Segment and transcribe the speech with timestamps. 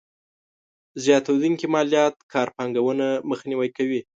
[1.03, 4.01] زياتېدونکې ماليات کار پانګونه مخنیوی کوي.